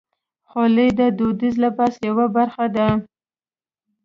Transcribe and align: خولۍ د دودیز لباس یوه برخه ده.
خولۍ 0.49 0.89
د 0.99 1.01
دودیز 1.17 1.55
لباس 1.63 1.93
یوه 2.07 2.25
برخه 2.35 2.65
ده. 2.75 2.87